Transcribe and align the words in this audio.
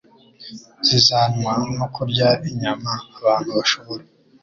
zizanwa 0.87 1.53
no 1.77 1.85
kurya 1.95 2.29
inyama. 2.49 2.91
Abantu 3.19 3.49
bashobora 3.57 4.03